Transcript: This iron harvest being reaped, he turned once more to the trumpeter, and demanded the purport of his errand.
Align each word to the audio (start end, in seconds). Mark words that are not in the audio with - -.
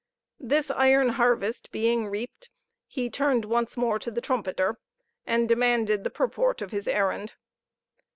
This 0.39 0.71
iron 0.71 1.09
harvest 1.09 1.71
being 1.71 2.07
reaped, 2.07 2.49
he 2.87 3.07
turned 3.07 3.45
once 3.45 3.77
more 3.77 3.99
to 3.99 4.09
the 4.09 4.19
trumpeter, 4.19 4.79
and 5.27 5.47
demanded 5.47 6.03
the 6.03 6.09
purport 6.09 6.59
of 6.63 6.71
his 6.71 6.87
errand. 6.87 7.33